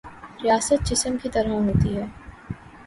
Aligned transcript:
ریاست 0.43 0.79
جسم 0.83 1.17
کی 1.17 1.29
طرح 1.29 1.49
ہوتی 1.49 1.97
ہے۔ 1.97 2.05